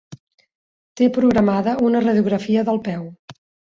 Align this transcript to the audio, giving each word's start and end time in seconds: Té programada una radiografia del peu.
Té 1.01 1.11
programada 1.19 1.77
una 1.91 2.05
radiografia 2.09 2.69
del 2.73 2.85
peu. 2.91 3.11